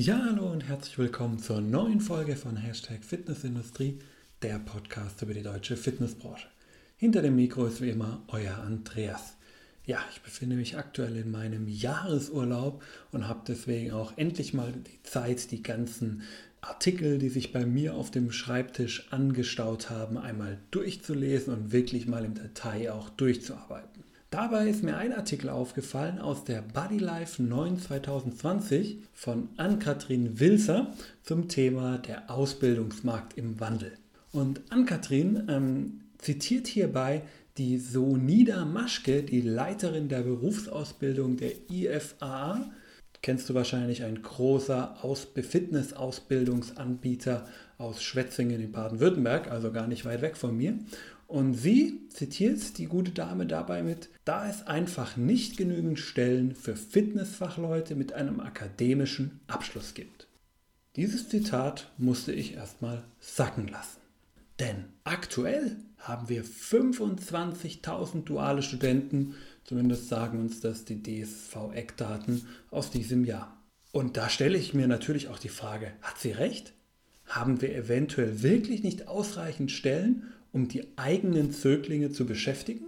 Ja, 0.00 0.26
hallo 0.30 0.52
und 0.52 0.60
herzlich 0.60 0.96
willkommen 0.96 1.40
zur 1.40 1.60
neuen 1.60 2.00
Folge 2.00 2.36
von 2.36 2.56
Hashtag 2.56 3.02
Fitnessindustrie, 3.02 3.98
der 4.42 4.60
Podcast 4.60 5.20
über 5.22 5.34
die 5.34 5.42
deutsche 5.42 5.76
Fitnessbranche. 5.76 6.46
Hinter 6.96 7.20
dem 7.20 7.34
Mikro 7.34 7.66
ist 7.66 7.80
wie 7.80 7.90
immer 7.90 8.22
euer 8.28 8.58
Andreas. 8.58 9.34
Ja, 9.86 9.98
ich 10.12 10.20
befinde 10.20 10.54
mich 10.54 10.78
aktuell 10.78 11.16
in 11.16 11.32
meinem 11.32 11.66
Jahresurlaub 11.66 12.80
und 13.10 13.26
habe 13.26 13.40
deswegen 13.48 13.90
auch 13.90 14.16
endlich 14.16 14.54
mal 14.54 14.72
die 14.72 15.02
Zeit, 15.02 15.50
die 15.50 15.64
ganzen 15.64 16.22
Artikel, 16.60 17.18
die 17.18 17.28
sich 17.28 17.52
bei 17.52 17.66
mir 17.66 17.94
auf 17.94 18.12
dem 18.12 18.30
Schreibtisch 18.30 19.08
angestaut 19.10 19.90
haben, 19.90 20.16
einmal 20.16 20.58
durchzulesen 20.70 21.52
und 21.52 21.72
wirklich 21.72 22.06
mal 22.06 22.24
im 22.24 22.34
Detail 22.34 22.92
auch 22.92 23.10
durchzuarbeiten. 23.10 24.04
Dabei 24.30 24.68
ist 24.68 24.84
mir 24.84 24.98
ein 24.98 25.14
Artikel 25.14 25.48
aufgefallen 25.48 26.18
aus 26.18 26.44
der 26.44 26.60
Bodylife 26.60 27.42
9 27.42 27.78
2020 27.78 28.98
von 29.14 29.48
Ann-Kathrin 29.56 30.38
Wilser 30.38 30.92
zum 31.22 31.48
Thema 31.48 31.96
der 31.96 32.30
Ausbildungsmarkt 32.30 33.38
im 33.38 33.58
Wandel. 33.58 33.94
Und 34.30 34.60
Ann-Kathrin 34.68 35.44
ähm, 35.48 36.00
zitiert 36.18 36.66
hierbei 36.66 37.22
die 37.56 37.78
Sonida 37.78 38.66
Maschke, 38.66 39.22
die 39.22 39.40
Leiterin 39.40 40.10
der 40.10 40.20
Berufsausbildung 40.20 41.38
der 41.38 41.52
IFA. 41.70 42.70
Kennst 43.22 43.48
du 43.48 43.54
wahrscheinlich 43.54 44.04
ein 44.04 44.20
großer 44.20 45.02
Aus 45.02 45.26
Fitness-Ausbildungsanbieter 45.34 47.46
aus 47.78 48.02
Schwetzingen 48.02 48.60
in 48.60 48.72
Baden-Württemberg, 48.72 49.50
also 49.50 49.72
gar 49.72 49.86
nicht 49.86 50.04
weit 50.04 50.20
weg 50.20 50.36
von 50.36 50.54
mir. 50.54 50.78
Und 51.28 51.52
sie 51.52 52.08
zitiert 52.08 52.78
die 52.78 52.86
gute 52.86 53.10
Dame 53.10 53.46
dabei 53.46 53.82
mit, 53.82 54.08
da 54.24 54.48
es 54.48 54.66
einfach 54.66 55.18
nicht 55.18 55.58
genügend 55.58 55.98
Stellen 55.98 56.54
für 56.54 56.74
Fitnessfachleute 56.74 57.94
mit 57.94 58.14
einem 58.14 58.40
akademischen 58.40 59.38
Abschluss 59.46 59.92
gibt. 59.92 60.26
Dieses 60.96 61.28
Zitat 61.28 61.92
musste 61.98 62.32
ich 62.32 62.54
erstmal 62.54 63.04
sacken 63.20 63.68
lassen. 63.68 64.00
Denn 64.58 64.86
aktuell 65.04 65.76
haben 65.98 66.30
wir 66.30 66.44
25.000 66.44 68.24
duale 68.24 68.62
Studenten, 68.62 69.34
zumindest 69.64 70.08
sagen 70.08 70.40
uns 70.40 70.60
das 70.60 70.86
die 70.86 71.02
DSV-Eckdaten 71.02 72.46
aus 72.70 72.90
diesem 72.90 73.26
Jahr. 73.26 73.54
Und 73.92 74.16
da 74.16 74.30
stelle 74.30 74.56
ich 74.56 74.72
mir 74.72 74.88
natürlich 74.88 75.28
auch 75.28 75.38
die 75.38 75.50
Frage, 75.50 75.92
hat 76.00 76.18
sie 76.18 76.32
recht? 76.32 76.72
Haben 77.26 77.60
wir 77.60 77.76
eventuell 77.76 78.42
wirklich 78.42 78.82
nicht 78.82 79.08
ausreichend 79.08 79.70
Stellen, 79.70 80.32
um 80.52 80.68
die 80.68 80.86
eigenen 80.96 81.52
Zöglinge 81.52 82.10
zu 82.10 82.26
beschäftigen? 82.26 82.86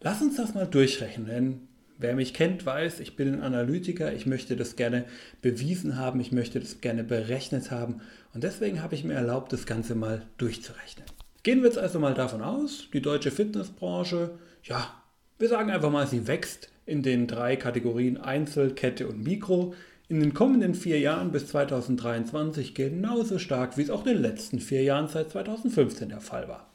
Lass 0.00 0.22
uns 0.22 0.36
das 0.36 0.54
mal 0.54 0.66
durchrechnen, 0.66 1.26
denn 1.26 1.60
wer 1.98 2.14
mich 2.14 2.34
kennt, 2.34 2.66
weiß, 2.66 3.00
ich 3.00 3.16
bin 3.16 3.34
ein 3.34 3.42
Analytiker, 3.42 4.12
ich 4.12 4.26
möchte 4.26 4.56
das 4.56 4.76
gerne 4.76 5.04
bewiesen 5.42 5.96
haben, 5.96 6.20
ich 6.20 6.32
möchte 6.32 6.60
das 6.60 6.80
gerne 6.80 7.04
berechnet 7.04 7.70
haben 7.70 8.00
und 8.34 8.44
deswegen 8.44 8.82
habe 8.82 8.94
ich 8.94 9.04
mir 9.04 9.14
erlaubt, 9.14 9.52
das 9.52 9.66
Ganze 9.66 9.94
mal 9.94 10.26
durchzurechnen. 10.36 11.06
Gehen 11.42 11.60
wir 11.60 11.66
jetzt 11.66 11.78
also 11.78 11.98
mal 11.98 12.14
davon 12.14 12.42
aus, 12.42 12.88
die 12.92 13.00
deutsche 13.00 13.30
Fitnessbranche, 13.30 14.32
ja, 14.64 15.02
wir 15.38 15.48
sagen 15.48 15.70
einfach 15.70 15.90
mal, 15.90 16.06
sie 16.06 16.26
wächst 16.26 16.70
in 16.86 17.02
den 17.02 17.26
drei 17.26 17.56
Kategorien 17.56 18.16
Einzel, 18.16 18.74
Kette 18.74 19.06
und 19.06 19.22
Mikro 19.22 19.74
in 20.08 20.20
den 20.20 20.34
kommenden 20.34 20.74
vier 20.74 21.00
Jahren 21.00 21.32
bis 21.32 21.48
2023 21.48 22.74
genauso 22.74 23.38
stark, 23.38 23.76
wie 23.76 23.82
es 23.82 23.90
auch 23.90 24.06
in 24.06 24.14
den 24.14 24.22
letzten 24.22 24.60
vier 24.60 24.82
Jahren 24.82 25.08
seit 25.08 25.30
2015 25.30 26.10
der 26.10 26.20
Fall 26.20 26.48
war. 26.48 26.70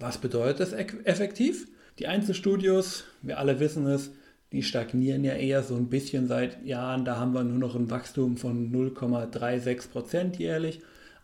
Was 0.00 0.18
bedeutet 0.18 0.60
das 0.60 0.72
effektiv? 0.72 1.66
Die 1.98 2.06
Einzelstudios, 2.06 3.04
wir 3.22 3.38
alle 3.38 3.58
wissen 3.58 3.86
es, 3.86 4.12
die 4.52 4.62
stagnieren 4.62 5.24
ja 5.24 5.34
eher 5.34 5.62
so 5.62 5.74
ein 5.74 5.88
bisschen 5.88 6.26
seit 6.28 6.64
Jahren. 6.64 7.04
Da 7.04 7.16
haben 7.16 7.34
wir 7.34 7.42
nur 7.42 7.58
noch 7.58 7.74
ein 7.74 7.90
Wachstum 7.90 8.36
von 8.36 8.72
0,36 8.72 9.90
Prozent 9.90 10.38
jährlich. 10.38 10.80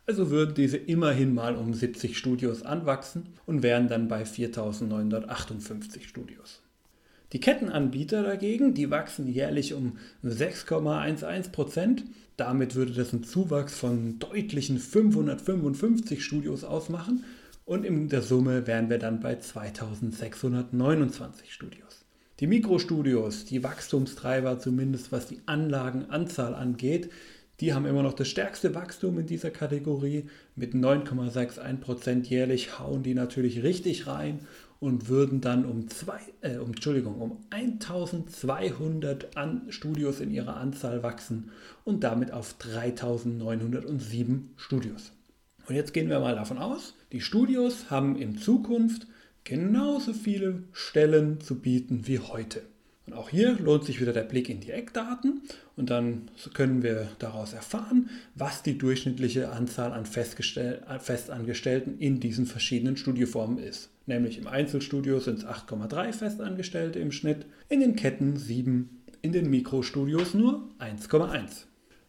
Also 0.07 0.31
würden 0.31 0.55
diese 0.55 0.77
immerhin 0.77 1.33
mal 1.33 1.57
um 1.57 1.73
70 1.73 2.19
Studios 2.19 2.63
anwachsen 2.63 3.29
und 3.47 3.63
wären 3.63 3.89
dann 3.89 4.09
bei 4.09 4.25
4.958 4.25 6.03
Studios. 6.03 6.61
Die 7.33 7.41
Kettenanbieter 7.41 8.23
dagegen, 8.23 8.75
die 8.75 8.91
wachsen 8.91 9.27
jährlich 9.27 9.73
um 9.73 9.97
6,11 10.23 11.51
Prozent. 11.51 12.05
Damit 12.37 12.75
würde 12.75 12.93
das 12.93 13.15
einen 13.15 13.25
Zuwachs 13.25 13.79
von 13.79 14.19
deutlichen 14.19 14.79
555 14.79 16.23
Studios 16.23 16.65
ausmachen 16.65 17.25
und 17.65 17.85
in 17.85 18.09
der 18.09 18.23
Summe 18.23 18.67
wären 18.67 18.91
wir 18.91 18.99
dann 18.99 19.21
bei 19.21 19.37
2629 19.37 21.53
Studios. 21.53 22.05
Die 22.41 22.47
Mikrostudios, 22.47 23.45
die 23.45 23.63
Wachstumstreiber, 23.63 24.59
zumindest 24.59 25.13
was 25.13 25.29
die 25.29 25.41
Anlagenanzahl 25.47 26.55
angeht, 26.55 27.11
die 27.61 27.73
haben 27.73 27.87
immer 27.87 28.03
noch 28.03 28.15
das 28.15 28.29
stärkste 28.29 28.75
Wachstum 28.75 29.21
in 29.21 29.27
dieser 29.27 29.51
Kategorie. 29.51 30.29
Mit 30.57 30.75
9,61% 30.75 32.25
jährlich 32.25 32.81
hauen 32.81 33.05
die 33.05 33.15
natürlich 33.15 33.63
richtig 33.63 34.09
rein 34.09 34.41
und 34.81 35.09
würden 35.09 35.41
dann 35.41 35.65
um, 35.65 35.89
zwei, 35.89 36.19
äh, 36.41 36.57
um, 36.57 36.71
Entschuldigung, 36.71 37.21
um 37.21 37.39
1200 37.51 39.37
An 39.37 39.71
Studios 39.71 40.21
in 40.21 40.33
ihrer 40.33 40.57
Anzahl 40.57 41.05
wachsen 41.05 41.51
und 41.85 42.03
damit 42.03 42.33
auf 42.33 42.55
3907 42.55 44.51
Studios. 44.57 45.13
Und 45.67 45.75
jetzt 45.75 45.95
gehen 45.95 46.11
wir 46.11 46.21
mal 46.21 46.35
davon 46.35 46.59
aus, 46.59 46.95
die 47.13 47.21
Studios 47.21 47.91
haben 47.91 48.17
in 48.17 48.37
Zukunft 48.37 49.07
genauso 49.45 50.13
viele 50.13 50.65
Stellen 50.73 51.41
zu 51.41 51.61
bieten 51.61 52.07
wie 52.07 52.19
heute. 52.19 52.63
Und 53.07 53.13
auch 53.13 53.29
hier 53.29 53.59
lohnt 53.59 53.85
sich 53.85 54.01
wieder 54.01 54.15
der 54.15 54.23
Blick 54.23 54.49
in 54.49 54.61
die 54.61 54.71
Eckdaten 54.71 55.43
und 55.77 55.91
dann 55.91 56.31
können 56.55 56.83
wir 56.83 57.09
daraus 57.19 57.53
erfahren, 57.53 58.09
was 58.35 58.63
die 58.63 58.79
durchschnittliche 58.79 59.51
Anzahl 59.51 59.93
an 59.93 60.07
Festangestellten 60.07 61.99
in 61.99 62.19
diesen 62.21 62.47
verschiedenen 62.47 62.97
Studioformen 62.97 63.59
ist. 63.59 63.91
Nämlich 64.07 64.39
im 64.39 64.47
Einzelstudio 64.47 65.21
sind 65.21 65.41
es 65.41 65.47
8,3 65.47 66.13
Festangestellte 66.15 66.99
im 66.99 67.13
Schnitt, 67.13 67.45
in 67.69 67.81
den 67.81 67.95
Ketten 67.95 68.37
7, 68.37 69.03
in 69.21 69.33
den 69.33 69.51
Mikrostudios 69.51 70.33
nur 70.33 70.69
1,1. 70.79 71.65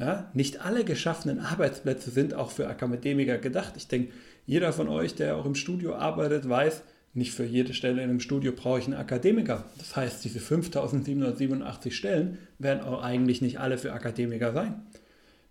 Ja, 0.00 0.28
nicht 0.34 0.62
alle 0.62 0.84
geschaffenen 0.84 1.38
Arbeitsplätze 1.38 2.10
sind 2.10 2.34
auch 2.34 2.50
für 2.50 2.66
Akademiker 2.66 3.38
gedacht. 3.38 3.74
Ich 3.76 3.86
denke, 3.86 4.12
jeder 4.46 4.72
von 4.72 4.88
euch, 4.88 5.14
der 5.14 5.36
auch 5.36 5.46
im 5.46 5.54
Studio 5.54 5.94
arbeitet, 5.94 6.48
weiß, 6.48 6.82
nicht 7.14 7.32
für 7.32 7.44
jede 7.44 7.72
Stelle 7.72 8.02
in 8.02 8.10
einem 8.10 8.18
Studio 8.18 8.50
brauche 8.50 8.80
ich 8.80 8.86
einen 8.86 8.96
Akademiker. 8.96 9.64
Das 9.78 9.94
heißt, 9.94 10.24
diese 10.24 10.40
5787 10.40 11.96
Stellen 11.96 12.38
werden 12.58 12.82
auch 12.82 13.00
eigentlich 13.00 13.40
nicht 13.40 13.60
alle 13.60 13.78
für 13.78 13.92
Akademiker 13.92 14.52
sein. 14.52 14.82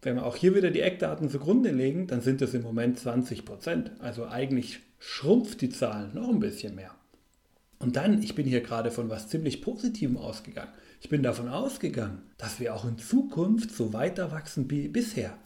Wenn 0.02 0.16
wir 0.16 0.26
auch 0.26 0.36
hier 0.36 0.54
wieder 0.54 0.70
die 0.70 0.82
Eckdaten 0.82 1.30
zugrunde 1.30 1.72
legen, 1.72 2.08
dann 2.08 2.20
sind 2.20 2.42
es 2.42 2.54
im 2.54 2.62
Moment 2.62 3.00
20 3.00 3.46
Prozent. 3.46 3.92
Also 4.00 4.28
eigentlich 4.28 4.82
schrumpft 5.00 5.62
die 5.62 5.70
Zahl 5.70 6.10
noch 6.14 6.28
ein 6.28 6.40
bisschen 6.40 6.76
mehr. 6.76 6.92
Und 7.86 7.98
dann, 7.98 8.24
ich 8.24 8.34
bin 8.34 8.48
hier 8.48 8.62
gerade 8.62 8.90
von 8.90 9.12
was 9.12 9.28
ziemlich 9.28 9.62
Positivem 9.62 10.18
ausgegangen. 10.18 10.72
Ich 11.02 11.10
bin 11.10 11.22
davon 11.22 11.50
ausgegangen, 11.50 12.24
dass 12.40 12.60
wir 12.60 12.74
auch 12.74 12.84
in 12.84 12.98
Zukunft 12.98 13.70
so 13.70 13.94
weiter 13.94 14.32
wachsen 14.32 14.72
wie 14.72 14.88
bisher. 14.88 15.38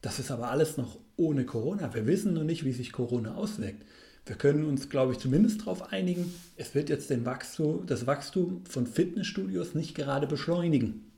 Das 0.00 0.20
ist 0.20 0.30
aber 0.30 0.52
alles 0.52 0.76
noch 0.76 0.98
ohne 1.16 1.44
Corona. 1.44 1.92
Wir 1.92 2.06
wissen 2.06 2.32
noch 2.32 2.44
nicht, 2.44 2.64
wie 2.64 2.70
sich 2.70 2.92
Corona 2.92 3.34
auswirkt. 3.34 3.84
Wir 4.24 4.36
können 4.36 4.66
uns, 4.66 4.88
glaube 4.88 5.14
ich, 5.14 5.18
zumindest 5.18 5.62
darauf 5.62 5.92
einigen, 5.92 6.32
es 6.54 6.76
wird 6.76 6.90
jetzt 6.90 7.10
den 7.10 7.26
Wachstum, 7.26 7.84
das 7.86 8.06
Wachstum 8.06 8.64
von 8.66 8.86
Fitnessstudios 8.86 9.74
nicht 9.74 9.96
gerade 9.96 10.28
beschleunigen. 10.28 11.10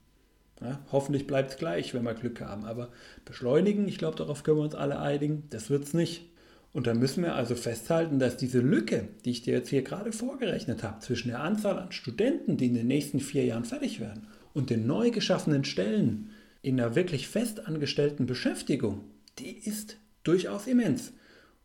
Ja, 0.62 0.78
hoffentlich 0.90 1.26
bleibt 1.26 1.50
es 1.50 1.56
gleich, 1.58 1.92
wenn 1.92 2.04
wir 2.04 2.14
Glück 2.14 2.40
haben. 2.40 2.64
Aber 2.64 2.88
beschleunigen, 3.26 3.86
ich 3.88 3.98
glaube, 3.98 4.16
darauf 4.16 4.42
können 4.42 4.56
wir 4.56 4.64
uns 4.64 4.74
alle 4.74 5.00
einigen, 5.00 5.42
das 5.50 5.68
wird 5.68 5.84
es 5.84 5.92
nicht. 5.92 6.31
Und 6.72 6.86
dann 6.86 6.98
müssen 6.98 7.22
wir 7.22 7.34
also 7.34 7.54
festhalten, 7.54 8.18
dass 8.18 8.38
diese 8.38 8.60
Lücke, 8.60 9.08
die 9.24 9.30
ich 9.30 9.42
dir 9.42 9.54
jetzt 9.54 9.68
hier 9.68 9.82
gerade 9.82 10.12
vorgerechnet 10.12 10.82
habe, 10.82 11.00
zwischen 11.00 11.28
der 11.28 11.40
Anzahl 11.40 11.78
an 11.78 11.92
Studenten, 11.92 12.56
die 12.56 12.66
in 12.66 12.74
den 12.74 12.86
nächsten 12.86 13.20
vier 13.20 13.44
Jahren 13.44 13.64
fertig 13.64 14.00
werden, 14.00 14.26
und 14.54 14.70
den 14.70 14.86
neu 14.86 15.10
geschaffenen 15.10 15.64
Stellen 15.64 16.30
in 16.62 16.80
einer 16.80 16.94
wirklich 16.94 17.28
festangestellten 17.28 18.26
Beschäftigung, 18.26 19.04
die 19.38 19.50
ist 19.50 19.98
durchaus 20.24 20.66
immens. 20.66 21.12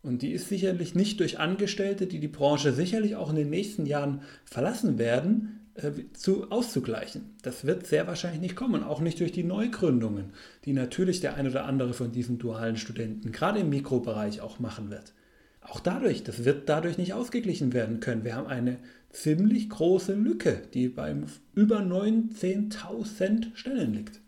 Und 0.01 0.21
die 0.21 0.31
ist 0.31 0.50
sicherlich 0.50 0.95
nicht 0.95 1.19
durch 1.19 1.39
Angestellte, 1.39 2.07
die 2.07 2.19
die 2.19 2.27
Branche 2.27 2.74
sicherlich 2.74 3.15
auch 3.15 3.30
in 3.30 3.36
den 3.36 3.50
nächsten 3.50 3.86
Jahren 3.86 4.21
verlassen 4.45 4.98
werden, 4.98 5.66
äh, 5.77 5.91
zu, 6.13 6.51
auszugleichen. 6.51 7.35
Das 7.41 7.65
wird 7.65 7.88
sehr 7.88 8.07
wahrscheinlich 8.07 8.41
nicht 8.41 8.56
kommen, 8.56 8.83
auch 8.83 9.00
nicht 9.00 9.19
durch 9.19 9.31
die 9.31 9.44
Neugründungen, 9.44 10.33
die 10.65 10.74
natürlich 10.74 11.19
der 11.19 11.35
ein 11.35 11.47
oder 11.47 11.65
andere 11.65 11.94
von 11.94 12.12
diesen 12.12 12.38
dualen 12.38 12.77
Studenten 12.77 13.31
gerade 13.31 13.59
im 13.59 13.69
Mikrobereich 13.69 14.41
auch 14.41 14.59
machen 14.59 14.89
wird. 14.89 15.13
Auch 15.62 15.79
dadurch, 15.79 16.24
das 16.24 16.45
wird 16.45 16.69
dadurch 16.69 16.97
nicht 16.97 17.13
ausgeglichen 17.13 17.74
werden 17.74 18.00
können. 18.00 18.24
Wir 18.24 18.35
haben 18.35 18.47
eine 18.47 18.77
ziemlich 19.09 19.69
große 19.69 20.13
Lücke, 20.13 20.62
die 20.74 20.88
beim 20.88 21.25
über 21.56 21.80
19.000 21.80 23.56
Stellen 23.56 23.94
liegt. 23.94 24.19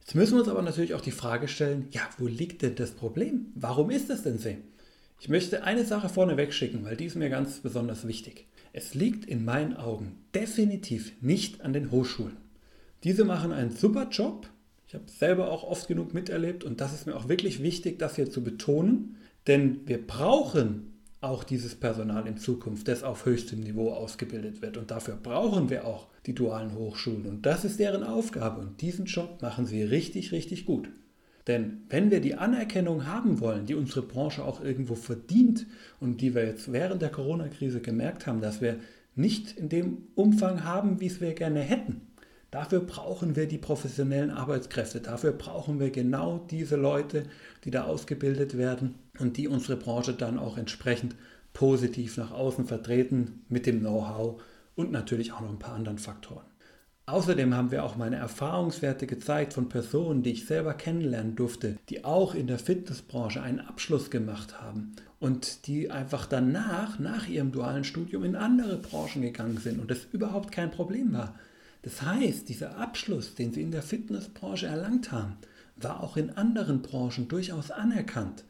Jetzt 0.00 0.14
müssen 0.14 0.34
wir 0.34 0.40
uns 0.40 0.48
aber 0.48 0.62
natürlich 0.62 0.94
auch 0.94 1.00
die 1.00 1.10
Frage 1.10 1.46
stellen, 1.46 1.88
ja, 1.90 2.02
wo 2.18 2.26
liegt 2.26 2.62
denn 2.62 2.74
das 2.74 2.92
Problem? 2.92 3.46
Warum 3.54 3.90
ist 3.90 4.10
es 4.10 4.22
denn 4.22 4.38
so? 4.38 4.56
Ich 5.20 5.28
möchte 5.28 5.64
eine 5.64 5.84
Sache 5.84 6.08
vorneweg 6.08 6.54
schicken, 6.54 6.84
weil 6.84 6.96
die 6.96 7.04
ist 7.04 7.16
mir 7.16 7.28
ganz 7.28 7.60
besonders 7.60 8.08
wichtig. 8.08 8.46
Es 8.72 8.94
liegt 8.94 9.24
in 9.24 9.44
meinen 9.44 9.76
Augen 9.76 10.18
definitiv 10.34 11.12
nicht 11.20 11.60
an 11.62 11.72
den 11.72 11.90
Hochschulen. 11.90 12.36
Diese 13.04 13.24
machen 13.24 13.52
einen 13.52 13.70
super 13.70 14.08
Job. 14.10 14.48
Ich 14.86 14.94
habe 14.94 15.04
es 15.06 15.18
selber 15.18 15.50
auch 15.50 15.64
oft 15.64 15.88
genug 15.88 16.14
miterlebt 16.14 16.64
und 16.64 16.80
das 16.80 16.92
ist 16.92 17.06
mir 17.06 17.16
auch 17.16 17.28
wirklich 17.28 17.62
wichtig, 17.62 17.98
das 17.98 18.16
hier 18.16 18.30
zu 18.30 18.42
betonen, 18.42 19.16
denn 19.46 19.86
wir 19.86 20.04
brauchen 20.04 20.90
auch 21.20 21.44
dieses 21.44 21.74
Personal 21.74 22.26
in 22.26 22.38
Zukunft, 22.38 22.88
das 22.88 23.02
auf 23.02 23.26
höchstem 23.26 23.60
Niveau 23.60 23.92
ausgebildet 23.92 24.62
wird. 24.62 24.76
Und 24.76 24.90
dafür 24.90 25.18
brauchen 25.22 25.68
wir 25.68 25.86
auch 25.86 26.06
die 26.26 26.34
dualen 26.34 26.74
Hochschulen. 26.74 27.26
Und 27.26 27.44
das 27.44 27.64
ist 27.64 27.78
deren 27.78 28.02
Aufgabe. 28.02 28.60
Und 28.60 28.80
diesen 28.80 29.04
Job 29.04 29.42
machen 29.42 29.66
sie 29.66 29.82
richtig, 29.82 30.32
richtig 30.32 30.64
gut. 30.64 30.88
Denn 31.50 31.82
wenn 31.88 32.12
wir 32.12 32.20
die 32.20 32.36
Anerkennung 32.36 33.08
haben 33.08 33.40
wollen, 33.40 33.66
die 33.66 33.74
unsere 33.74 34.02
Branche 34.02 34.44
auch 34.44 34.62
irgendwo 34.62 34.94
verdient 34.94 35.66
und 35.98 36.20
die 36.20 36.36
wir 36.36 36.44
jetzt 36.44 36.72
während 36.72 37.02
der 37.02 37.10
Corona-Krise 37.10 37.80
gemerkt 37.80 38.28
haben, 38.28 38.40
dass 38.40 38.60
wir 38.60 38.76
nicht 39.16 39.58
in 39.58 39.68
dem 39.68 39.98
Umfang 40.14 40.62
haben, 40.62 41.00
wie 41.00 41.08
es 41.08 41.20
wir 41.20 41.34
gerne 41.34 41.58
hätten, 41.58 42.02
dafür 42.52 42.78
brauchen 42.78 43.34
wir 43.34 43.48
die 43.48 43.58
professionellen 43.58 44.30
Arbeitskräfte, 44.30 45.00
dafür 45.00 45.32
brauchen 45.32 45.80
wir 45.80 45.90
genau 45.90 46.46
diese 46.52 46.76
Leute, 46.76 47.24
die 47.64 47.72
da 47.72 47.82
ausgebildet 47.82 48.56
werden 48.56 48.94
und 49.18 49.36
die 49.36 49.48
unsere 49.48 49.76
Branche 49.76 50.12
dann 50.12 50.38
auch 50.38 50.56
entsprechend 50.56 51.16
positiv 51.52 52.16
nach 52.16 52.30
außen 52.30 52.66
vertreten 52.66 53.44
mit 53.48 53.66
dem 53.66 53.80
Know-how 53.80 54.40
und 54.76 54.92
natürlich 54.92 55.32
auch 55.32 55.40
noch 55.40 55.50
ein 55.50 55.58
paar 55.58 55.74
anderen 55.74 55.98
Faktoren. 55.98 56.46
Außerdem 57.10 57.54
haben 57.56 57.72
wir 57.72 57.82
auch 57.82 57.96
meine 57.96 58.16
Erfahrungswerte 58.16 59.08
gezeigt 59.08 59.52
von 59.52 59.68
Personen, 59.68 60.22
die 60.22 60.30
ich 60.30 60.46
selber 60.46 60.74
kennenlernen 60.74 61.34
durfte, 61.34 61.76
die 61.88 62.04
auch 62.04 62.36
in 62.36 62.46
der 62.46 62.60
Fitnessbranche 62.60 63.42
einen 63.42 63.58
Abschluss 63.58 64.10
gemacht 64.10 64.60
haben 64.60 64.92
und 65.18 65.66
die 65.66 65.90
einfach 65.90 66.26
danach, 66.26 67.00
nach 67.00 67.26
ihrem 67.26 67.50
dualen 67.50 67.82
Studium, 67.82 68.22
in 68.22 68.36
andere 68.36 68.76
Branchen 68.76 69.22
gegangen 69.22 69.58
sind 69.58 69.80
und 69.80 69.90
das 69.90 70.06
überhaupt 70.12 70.52
kein 70.52 70.70
Problem 70.70 71.12
war. 71.12 71.34
Das 71.82 72.00
heißt, 72.00 72.48
dieser 72.48 72.76
Abschluss, 72.76 73.34
den 73.34 73.52
sie 73.52 73.62
in 73.62 73.72
der 73.72 73.82
Fitnessbranche 73.82 74.66
erlangt 74.66 75.10
haben, 75.10 75.36
war 75.74 76.04
auch 76.04 76.16
in 76.16 76.30
anderen 76.30 76.80
Branchen 76.80 77.26
durchaus 77.26 77.72
anerkannt 77.72 78.44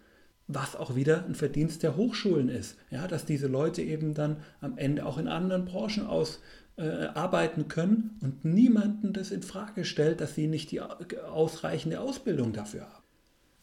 was 0.54 0.76
auch 0.76 0.94
wieder 0.96 1.24
ein 1.24 1.34
Verdienst 1.34 1.82
der 1.82 1.96
Hochschulen 1.96 2.48
ist. 2.48 2.76
Ja, 2.90 3.06
dass 3.06 3.24
diese 3.24 3.46
Leute 3.46 3.82
eben 3.82 4.14
dann 4.14 4.36
am 4.60 4.76
Ende 4.78 5.06
auch 5.06 5.18
in 5.18 5.28
anderen 5.28 5.64
Branchen 5.64 6.06
aus, 6.06 6.40
äh, 6.76 7.08
arbeiten 7.14 7.68
können 7.68 8.18
und 8.22 8.44
niemanden 8.44 9.12
das 9.12 9.30
in 9.30 9.42
Frage 9.42 9.84
stellt, 9.84 10.20
dass 10.20 10.34
sie 10.34 10.46
nicht 10.46 10.70
die 10.70 10.80
ausreichende 10.80 12.00
Ausbildung 12.00 12.52
dafür 12.52 12.82
haben. 12.82 13.04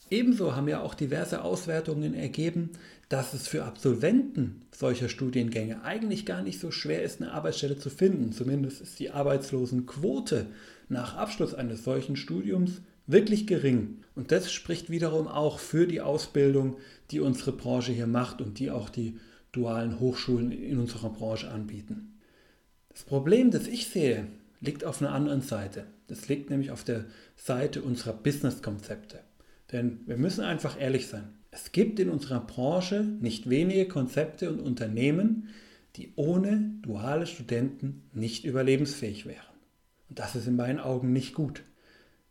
Ebenso 0.10 0.56
haben 0.56 0.68
ja 0.68 0.82
auch 0.82 0.94
diverse 0.94 1.42
Auswertungen 1.42 2.14
ergeben, 2.14 2.70
dass 3.10 3.34
es 3.34 3.48
für 3.48 3.66
Absolventen 3.66 4.62
solcher 4.72 5.10
Studiengänge 5.10 5.84
eigentlich 5.84 6.26
gar 6.26 6.44
nicht 6.44 6.60
so 6.60 6.72
schwer 6.72 7.04
ist, 7.04 7.22
eine 7.22 7.32
Arbeitsstelle 7.32 7.78
zu 7.78 7.90
finden. 7.90 8.32
Zumindest 8.32 8.82
ist 8.82 9.00
die 9.00 9.10
Arbeitslosenquote 9.12 10.46
nach 10.88 11.18
Abschluss 11.18 11.54
eines 11.54 11.84
solchen 11.84 12.16
Studiums 12.16 12.82
wirklich 13.08 13.48
gering. 13.48 14.04
Und 14.16 14.32
das 14.32 14.52
spricht 14.52 14.90
wiederum 14.90 15.28
auch 15.28 15.60
für 15.60 15.88
die 15.88 16.02
Ausbildung, 16.02 16.78
die 17.12 17.20
unsere 17.20 17.54
Branche 17.54 17.94
hier 17.94 18.08
macht 18.08 18.42
und 18.42 18.60
die 18.60 18.70
auch 18.70 18.90
die 18.90 19.18
dualen 19.52 20.00
Hochschulen 20.00 20.52
in 20.52 20.78
unserer 20.78 21.10
Branche 21.10 21.50
anbieten. 21.50 22.20
Das 22.90 23.04
Problem, 23.04 23.52
das 23.52 23.68
ich 23.68 23.88
sehe, 23.88 24.28
liegt 24.60 24.84
auf 24.84 25.02
einer 25.02 25.14
anderen 25.14 25.42
Seite. 25.42 25.86
Das 26.08 26.28
liegt 26.28 26.50
nämlich 26.50 26.72
auf 26.72 26.84
der 26.84 27.06
Seite 27.36 27.82
unserer 27.82 28.14
Business-Konzepte. 28.14 29.20
Denn 29.72 30.02
wir 30.06 30.18
müssen 30.18 30.44
einfach 30.44 30.80
ehrlich 30.80 31.08
sein. 31.08 31.30
Es 31.52 31.72
gibt 31.72 32.00
in 32.00 32.10
unserer 32.10 32.40
Branche 32.40 33.04
nicht 33.04 33.50
wenige 33.50 33.88
Konzepte 33.88 34.50
und 34.50 34.60
Unternehmen, 34.60 35.50
die 35.96 36.14
ohne 36.16 36.72
duale 36.82 37.26
Studenten 37.26 38.10
nicht 38.14 38.46
überlebensfähig 38.46 39.26
wären. 39.26 39.42
Und 40.10 40.20
das 40.20 40.36
ist 40.36 40.48
in 40.48 40.56
meinen 40.56 40.80
Augen 40.80 41.12
nicht 41.12 41.34
gut. 41.34 41.64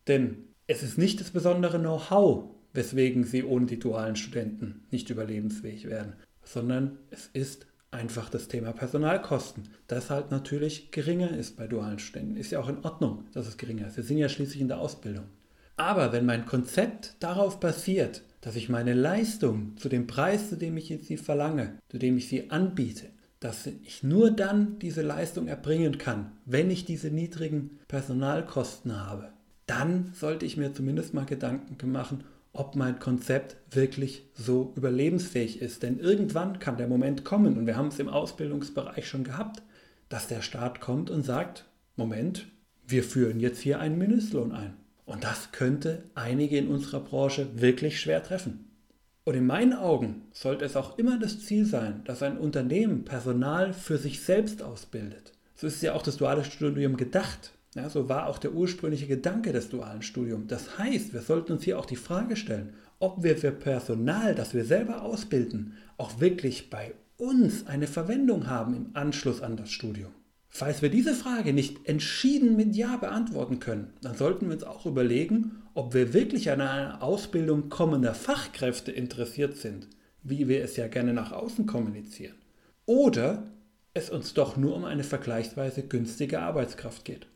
Denn 0.06 0.45
es 0.66 0.82
ist 0.82 0.98
nicht 0.98 1.20
das 1.20 1.30
besondere 1.30 1.78
Know-how, 1.78 2.50
weswegen 2.72 3.24
sie 3.24 3.44
ohne 3.44 3.66
die 3.66 3.78
dualen 3.78 4.16
Studenten 4.16 4.84
nicht 4.90 5.10
überlebensfähig 5.10 5.88
wären, 5.88 6.14
sondern 6.42 6.98
es 7.10 7.30
ist 7.32 7.66
einfach 7.90 8.28
das 8.28 8.48
Thema 8.48 8.72
Personalkosten, 8.72 9.68
das 9.86 10.10
halt 10.10 10.30
natürlich 10.30 10.90
geringer 10.90 11.36
ist 11.36 11.56
bei 11.56 11.66
dualen 11.66 11.98
Studenten. 11.98 12.36
Ist 12.36 12.50
ja 12.50 12.60
auch 12.60 12.68
in 12.68 12.84
Ordnung, 12.84 13.24
dass 13.32 13.46
es 13.46 13.56
geringer 13.56 13.86
ist. 13.86 13.96
Wir 13.96 14.04
sind 14.04 14.18
ja 14.18 14.28
schließlich 14.28 14.60
in 14.60 14.68
der 14.68 14.80
Ausbildung. 14.80 15.24
Aber 15.76 16.12
wenn 16.12 16.26
mein 16.26 16.46
Konzept 16.46 17.14
darauf 17.20 17.60
basiert, 17.60 18.22
dass 18.40 18.56
ich 18.56 18.68
meine 18.68 18.94
Leistung 18.94 19.76
zu 19.76 19.88
dem 19.88 20.06
Preis, 20.06 20.50
zu 20.50 20.56
dem 20.56 20.76
ich 20.76 20.98
sie 21.02 21.16
verlange, 21.16 21.78
zu 21.88 21.98
dem 21.98 22.16
ich 22.16 22.28
sie 22.28 22.50
anbiete, 22.50 23.06
dass 23.40 23.66
ich 23.66 24.02
nur 24.02 24.30
dann 24.30 24.78
diese 24.78 25.02
Leistung 25.02 25.46
erbringen 25.46 25.98
kann, 25.98 26.32
wenn 26.44 26.70
ich 26.70 26.84
diese 26.84 27.10
niedrigen 27.10 27.78
Personalkosten 27.88 29.06
habe, 29.06 29.32
dann 29.66 30.12
sollte 30.14 30.46
ich 30.46 30.56
mir 30.56 30.72
zumindest 30.72 31.14
mal 31.14 31.26
Gedanken 31.26 31.90
machen, 31.90 32.24
ob 32.52 32.74
mein 32.74 32.98
Konzept 32.98 33.56
wirklich 33.70 34.24
so 34.34 34.72
überlebensfähig 34.76 35.60
ist. 35.60 35.82
Denn 35.82 35.98
irgendwann 35.98 36.58
kann 36.58 36.76
der 36.76 36.88
Moment 36.88 37.24
kommen, 37.24 37.58
und 37.58 37.66
wir 37.66 37.76
haben 37.76 37.88
es 37.88 37.98
im 37.98 38.08
Ausbildungsbereich 38.08 39.08
schon 39.08 39.24
gehabt, 39.24 39.62
dass 40.08 40.28
der 40.28 40.42
Staat 40.42 40.80
kommt 40.80 41.10
und 41.10 41.22
sagt, 41.22 41.66
Moment, 41.96 42.46
wir 42.86 43.02
führen 43.02 43.40
jetzt 43.40 43.60
hier 43.60 43.80
einen 43.80 43.98
Mindestlohn 43.98 44.52
ein. 44.52 44.74
Und 45.04 45.24
das 45.24 45.52
könnte 45.52 46.04
einige 46.14 46.58
in 46.58 46.68
unserer 46.68 47.00
Branche 47.00 47.48
wirklich 47.54 48.00
schwer 48.00 48.22
treffen. 48.22 48.66
Und 49.24 49.34
in 49.34 49.46
meinen 49.46 49.72
Augen 49.72 50.22
sollte 50.32 50.64
es 50.64 50.76
auch 50.76 50.98
immer 50.98 51.18
das 51.18 51.40
Ziel 51.40 51.64
sein, 51.64 52.02
dass 52.04 52.22
ein 52.22 52.38
Unternehmen 52.38 53.04
Personal 53.04 53.72
für 53.72 53.98
sich 53.98 54.22
selbst 54.22 54.62
ausbildet. 54.62 55.32
So 55.56 55.66
ist 55.66 55.82
ja 55.82 55.94
auch 55.94 56.02
das 56.02 56.16
duale 56.16 56.44
Studium 56.44 56.96
gedacht. 56.96 57.52
Ja, 57.76 57.90
so 57.90 58.08
war 58.08 58.26
auch 58.26 58.38
der 58.38 58.54
ursprüngliche 58.54 59.06
Gedanke 59.06 59.52
des 59.52 59.68
dualen 59.68 60.00
Studiums. 60.00 60.46
Das 60.48 60.78
heißt, 60.78 61.12
wir 61.12 61.20
sollten 61.20 61.52
uns 61.52 61.62
hier 61.62 61.78
auch 61.78 61.84
die 61.84 61.96
Frage 61.96 62.34
stellen, 62.34 62.72
ob 62.98 63.22
wir 63.22 63.36
für 63.36 63.52
Personal, 63.52 64.34
das 64.34 64.54
wir 64.54 64.64
selber 64.64 65.02
ausbilden, 65.02 65.74
auch 65.98 66.18
wirklich 66.18 66.70
bei 66.70 66.94
uns 67.18 67.66
eine 67.66 67.86
Verwendung 67.86 68.46
haben 68.46 68.74
im 68.74 68.86
Anschluss 68.94 69.42
an 69.42 69.58
das 69.58 69.70
Studium. 69.70 70.10
Falls 70.48 70.80
wir 70.80 70.88
diese 70.88 71.12
Frage 71.12 71.52
nicht 71.52 71.86
entschieden 71.86 72.56
mit 72.56 72.74
Ja 72.74 72.96
beantworten 72.96 73.58
können, 73.58 73.92
dann 74.00 74.16
sollten 74.16 74.46
wir 74.46 74.54
uns 74.54 74.64
auch 74.64 74.86
überlegen, 74.86 75.62
ob 75.74 75.92
wir 75.92 76.14
wirklich 76.14 76.50
an 76.50 76.62
einer 76.62 77.02
Ausbildung 77.02 77.68
kommender 77.68 78.14
Fachkräfte 78.14 78.90
interessiert 78.90 79.58
sind, 79.58 79.86
wie 80.22 80.48
wir 80.48 80.64
es 80.64 80.76
ja 80.76 80.88
gerne 80.88 81.12
nach 81.12 81.32
außen 81.32 81.66
kommunizieren, 81.66 82.36
oder 82.86 83.42
es 83.92 84.08
uns 84.08 84.32
doch 84.32 84.56
nur 84.56 84.74
um 84.74 84.86
eine 84.86 85.04
vergleichsweise 85.04 85.82
günstige 85.82 86.40
Arbeitskraft 86.40 87.04
geht. 87.04 87.26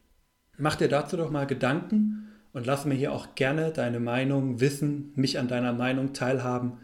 Mach 0.61 0.77
dir 0.77 0.89
dazu 0.89 1.17
doch 1.17 1.31
mal 1.31 1.47
Gedanken 1.47 2.29
und 2.53 2.67
lass 2.67 2.85
mir 2.85 2.95
hier 2.95 3.13
auch 3.13 3.35
gerne 3.35 3.71
deine 3.71 3.99
Meinung 4.01 4.61
wissen, 4.61 5.15
mich 5.17 5.39
an 5.39 5.49
deiner 5.49 5.73
Meinung 5.73 6.13
teilhaben. 6.13 6.75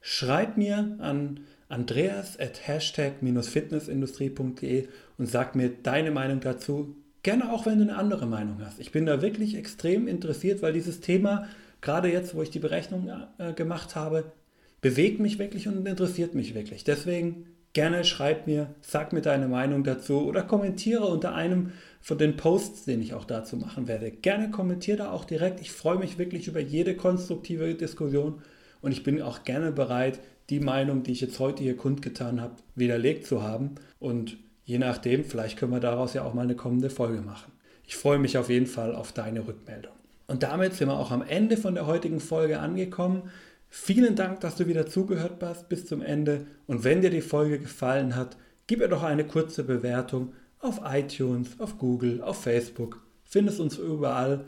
Schreib 0.00 0.56
mir 0.56 0.96
an 1.00 1.40
andreas 1.68 2.38
at 2.38 2.64
hashtag-fitnessindustrie.de 2.66 4.86
und 5.18 5.26
sag 5.26 5.56
mir 5.56 5.70
deine 5.70 6.12
Meinung 6.12 6.40
dazu. 6.40 6.96
Gerne 7.22 7.52
auch, 7.52 7.66
wenn 7.66 7.78
du 7.78 7.84
eine 7.84 7.96
andere 7.96 8.26
Meinung 8.26 8.60
hast. 8.64 8.78
Ich 8.78 8.92
bin 8.92 9.06
da 9.06 9.22
wirklich 9.22 9.56
extrem 9.56 10.06
interessiert, 10.06 10.62
weil 10.62 10.74
dieses 10.74 11.00
Thema, 11.00 11.48
gerade 11.80 12.12
jetzt, 12.12 12.34
wo 12.34 12.42
ich 12.42 12.50
die 12.50 12.60
Berechnung 12.60 13.10
äh, 13.38 13.54
gemacht 13.54 13.96
habe, 13.96 14.32
bewegt 14.80 15.20
mich 15.20 15.38
wirklich 15.38 15.66
und 15.66 15.86
interessiert 15.86 16.34
mich 16.34 16.54
wirklich. 16.54 16.84
Deswegen 16.84 17.46
Gerne 17.74 18.04
schreib 18.04 18.46
mir, 18.46 18.68
sag 18.82 19.12
mir 19.12 19.20
deine 19.20 19.48
Meinung 19.48 19.82
dazu 19.82 20.28
oder 20.28 20.44
kommentiere 20.44 21.06
unter 21.06 21.34
einem 21.34 21.72
von 22.04 22.18
den 22.18 22.36
Posts, 22.36 22.84
den 22.84 23.00
ich 23.00 23.14
auch 23.14 23.24
dazu 23.24 23.56
machen 23.56 23.88
werde. 23.88 24.10
Gerne 24.10 24.50
kommentiere 24.50 24.98
da 24.98 25.10
auch 25.10 25.24
direkt. 25.24 25.62
Ich 25.62 25.72
freue 25.72 25.96
mich 25.96 26.18
wirklich 26.18 26.48
über 26.48 26.60
jede 26.60 26.96
konstruktive 26.96 27.74
Diskussion 27.74 28.42
und 28.82 28.92
ich 28.92 29.02
bin 29.02 29.22
auch 29.22 29.42
gerne 29.44 29.72
bereit, 29.72 30.20
die 30.50 30.60
Meinung, 30.60 31.02
die 31.02 31.12
ich 31.12 31.22
jetzt 31.22 31.40
heute 31.40 31.62
hier 31.62 31.78
kundgetan 31.78 32.42
habe, 32.42 32.56
widerlegt 32.74 33.26
zu 33.26 33.42
haben. 33.42 33.76
Und 34.00 34.36
je 34.66 34.76
nachdem, 34.76 35.24
vielleicht 35.24 35.58
können 35.58 35.72
wir 35.72 35.80
daraus 35.80 36.12
ja 36.12 36.24
auch 36.24 36.34
mal 36.34 36.42
eine 36.42 36.56
kommende 36.56 36.90
Folge 36.90 37.22
machen. 37.22 37.50
Ich 37.86 37.96
freue 37.96 38.18
mich 38.18 38.36
auf 38.36 38.50
jeden 38.50 38.66
Fall 38.66 38.94
auf 38.94 39.12
deine 39.12 39.46
Rückmeldung. 39.46 39.94
Und 40.26 40.42
damit 40.42 40.74
sind 40.74 40.88
wir 40.88 40.98
auch 40.98 41.10
am 41.10 41.22
Ende 41.22 41.56
von 41.56 41.74
der 41.74 41.86
heutigen 41.86 42.20
Folge 42.20 42.60
angekommen. 42.60 43.30
Vielen 43.70 44.14
Dank, 44.14 44.40
dass 44.40 44.56
du 44.56 44.66
wieder 44.66 44.86
zugehört 44.86 45.42
hast 45.42 45.70
bis 45.70 45.86
zum 45.86 46.02
Ende. 46.02 46.44
Und 46.66 46.84
wenn 46.84 47.00
dir 47.00 47.10
die 47.10 47.22
Folge 47.22 47.58
gefallen 47.58 48.14
hat, 48.14 48.36
gib 48.66 48.80
mir 48.80 48.88
doch 48.88 49.02
eine 49.02 49.26
kurze 49.26 49.64
Bewertung 49.64 50.34
auf 50.64 50.80
iTunes, 50.84 51.60
auf 51.60 51.78
Google, 51.78 52.22
auf 52.22 52.42
Facebook. 52.42 53.02
Findest 53.24 53.60
uns 53.60 53.78
überall. 53.78 54.46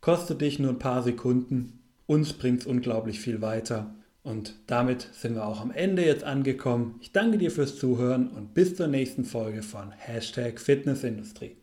Kostet 0.00 0.40
dich 0.40 0.58
nur 0.58 0.70
ein 0.70 0.78
paar 0.78 1.02
Sekunden. 1.02 1.80
Uns 2.06 2.32
bringt 2.32 2.62
es 2.62 2.66
unglaublich 2.66 3.20
viel 3.20 3.42
weiter. 3.42 3.94
Und 4.22 4.54
damit 4.66 5.08
sind 5.12 5.34
wir 5.34 5.46
auch 5.46 5.60
am 5.60 5.70
Ende 5.70 6.04
jetzt 6.04 6.24
angekommen. 6.24 6.96
Ich 7.00 7.12
danke 7.12 7.38
dir 7.38 7.50
fürs 7.50 7.78
Zuhören 7.78 8.28
und 8.28 8.54
bis 8.54 8.76
zur 8.76 8.88
nächsten 8.88 9.24
Folge 9.24 9.62
von 9.62 9.90
Hashtag 9.92 10.58
Fitnessindustrie. 10.58 11.57